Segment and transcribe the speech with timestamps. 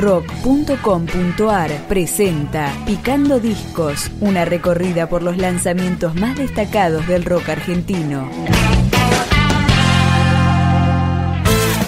[0.00, 8.28] rock.com.ar presenta Picando Discos, una recorrida por los lanzamientos más destacados del rock argentino.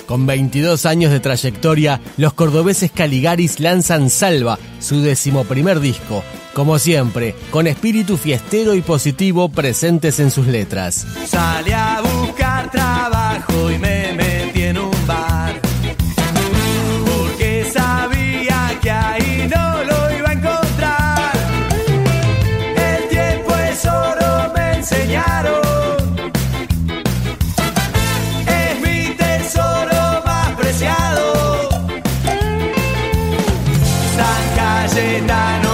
[0.06, 6.22] Con 22 años de trayectoria, los cordobeses Caligaris lanzan Salva, su decimoprimer disco.
[6.52, 11.06] Como siempre, con espíritu fiestero y positivo presentes en sus letras.
[11.24, 14.11] Salí a buscar trabajo y me
[35.22, 35.71] midnight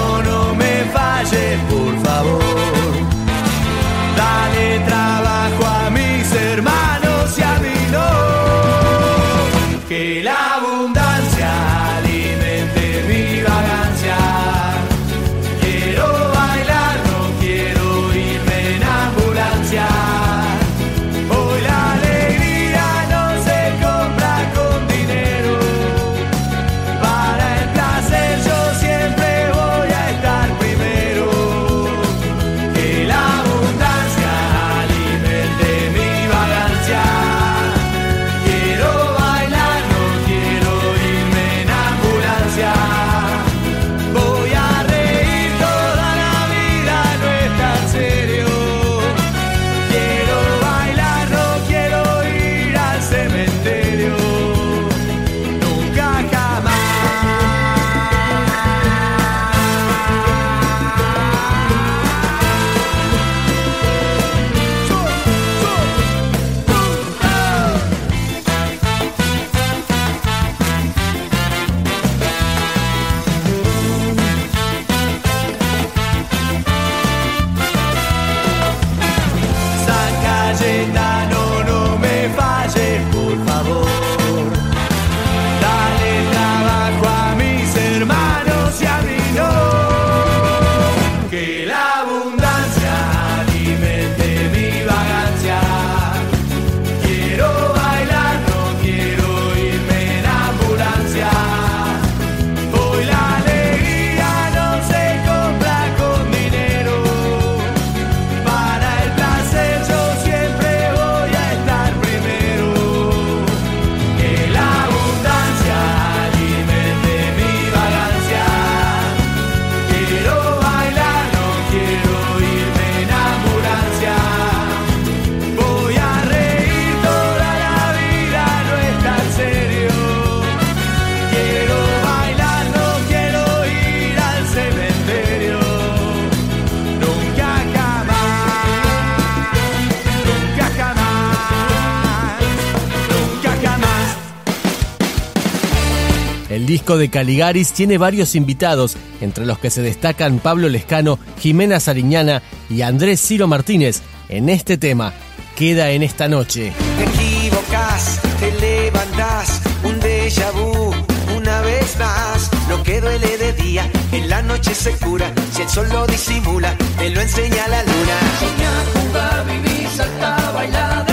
[146.89, 152.43] disco de Caligaris tiene varios invitados, entre los que se destacan Pablo Lescano, Jimena Sariñana
[152.71, 154.01] y Andrés Ciro Martínez.
[154.31, 155.13] En este tema,
[155.55, 156.73] Queda en esta noche.
[156.97, 160.95] Te equivocas, te levantás, un déjà vu,
[161.37, 162.49] una vez más.
[162.71, 165.31] Lo que duele de día, en la noche se cura.
[165.53, 168.17] Si el sol lo disimula, te lo enseña la luna.
[168.41, 171.08] Soñar, jugar, vivir, saltar, bailar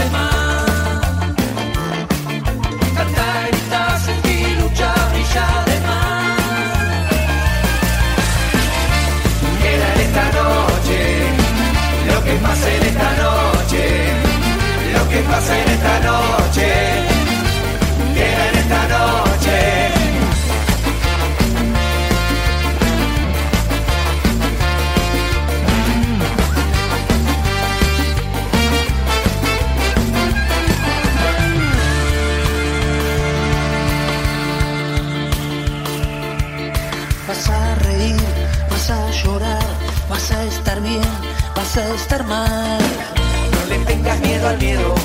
[42.18, 44.96] No le tengas miedo al miedo,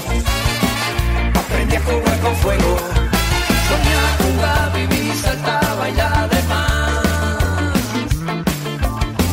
[1.35, 2.77] aprende a jugar con fuego.
[3.69, 7.75] Soñar, jugar, vivir, saltar, bailar de más.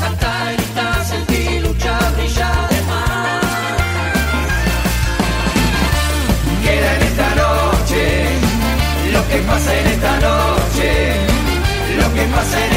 [0.02, 3.46] Cantar, gritar, sentir, luchar, brillar de más.
[6.64, 8.28] Queda en esta noche
[9.14, 11.14] lo que pasa en esta noche,
[11.96, 12.77] lo que pasa en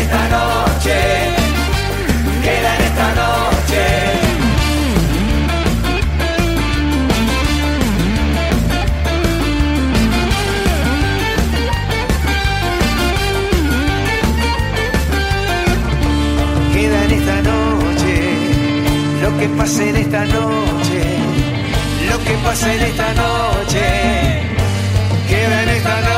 [19.40, 21.00] que pasa en esta noche,
[22.10, 23.80] lo que pasa en esta noche,
[25.28, 26.09] queda en esta noche.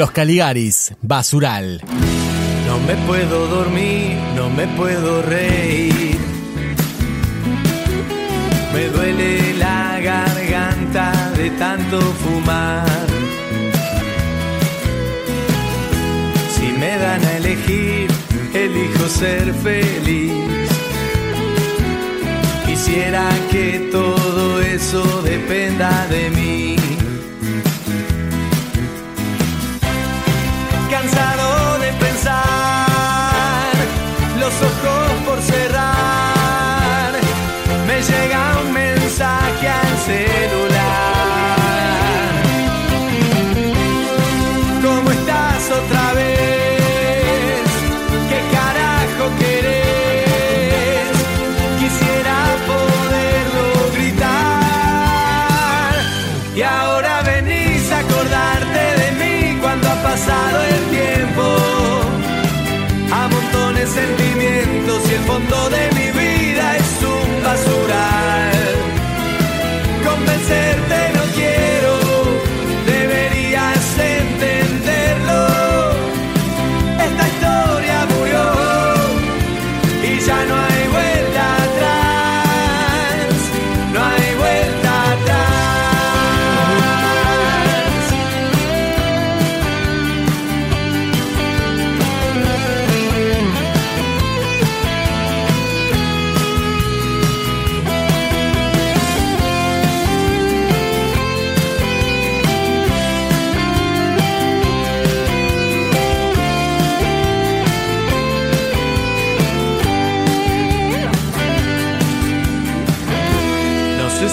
[0.00, 1.82] Los Caligaris, Basural.
[2.66, 6.16] No me puedo dormir, no me puedo reír.
[8.72, 13.06] Me duele la garganta de tanto fumar.
[16.54, 18.10] Si me dan a elegir,
[18.54, 20.70] elijo ser feliz.
[22.64, 26.79] Quisiera que todo eso dependa de mí.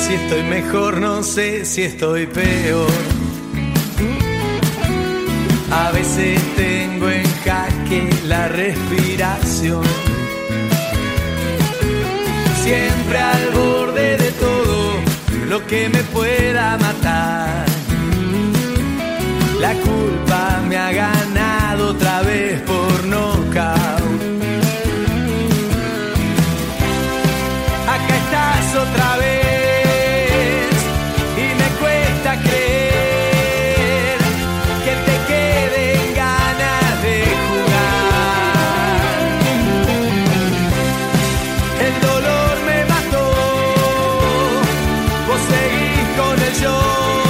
[0.05, 2.91] Si estoy mejor, no sé si estoy peor.
[5.71, 9.83] A veces tengo en jaque la respiración.
[12.63, 14.93] Siempre al borde de todo
[15.49, 17.65] lo que me pueda matar.
[19.59, 20.36] La culpa
[46.17, 47.26] con el show.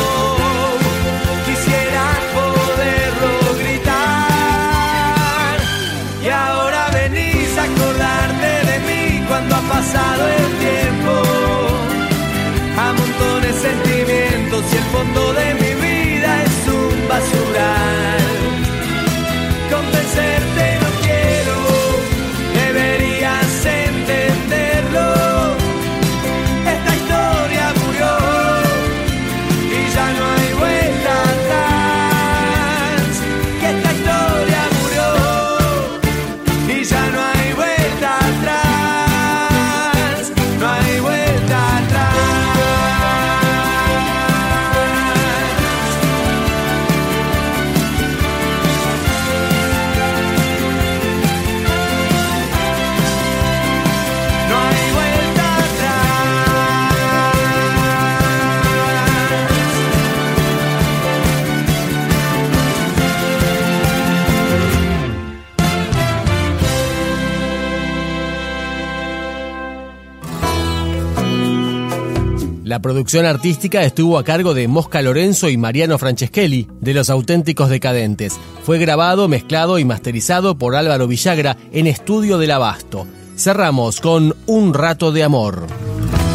[72.78, 77.70] La producción artística estuvo a cargo de Mosca Lorenzo y Mariano Franceschelli, de Los Auténticos
[77.70, 78.40] Decadentes.
[78.62, 83.08] Fue grabado, mezclado y masterizado por Álvaro Villagra en Estudio del Abasto.
[83.36, 85.66] Cerramos con Un Rato de Amor.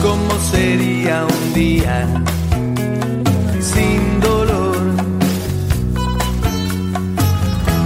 [0.03, 2.25] ¿Cómo sería un día
[3.61, 4.79] sin dolor?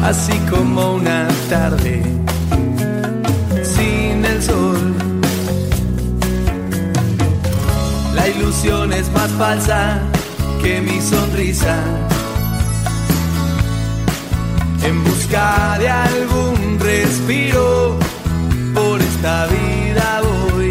[0.03, 2.16] Así como una tarde
[8.47, 9.99] ilusión es más falsa
[10.63, 11.77] que mi sonrisa.
[14.85, 17.99] En busca de algún respiro
[18.73, 20.71] por esta vida voy.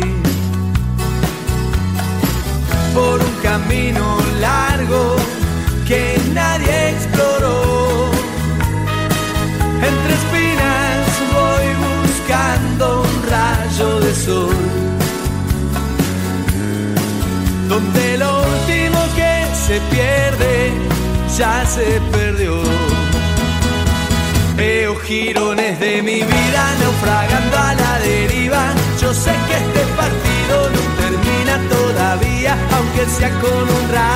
[2.93, 4.24] Por un camino
[19.75, 20.71] se pierde
[21.37, 22.61] ya se perdió
[24.55, 28.73] Veo girones de mi vida naufragando a la deriva.
[29.01, 34.14] Yo sé que este partido no termina todavía, aunque sea con un rato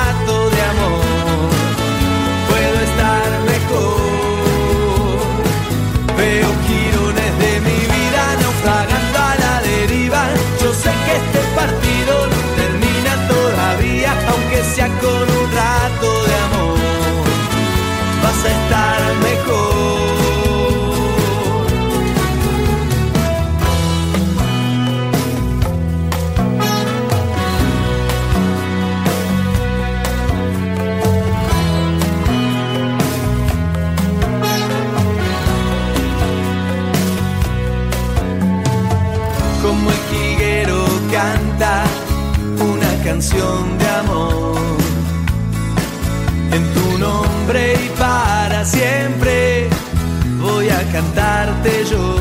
[50.92, 52.16] cantarte yo.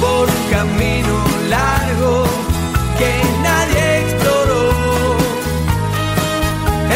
[0.00, 1.14] Por un camino
[1.48, 2.24] largo
[2.98, 4.64] que nadie exploró.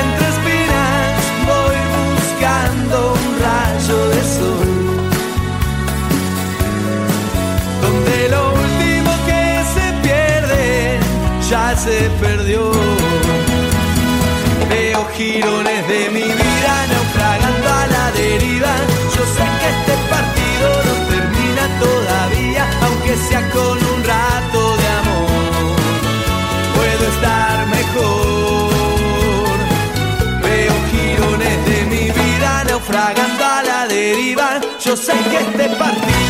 [0.02, 1.16] Entre espinas
[1.50, 4.70] voy buscando un rayo de sol.
[7.82, 9.42] donde lo último que
[9.74, 10.98] se pierde
[11.48, 12.70] ya se perdió.
[14.68, 17.49] Veo girones de mi vida naufragando
[23.52, 25.76] con un rato de amor.
[26.76, 28.70] Puedo estar mejor.
[30.42, 34.60] Veo girones de mi vida naufragando a la deriva.
[34.84, 36.29] Yo sé que este partido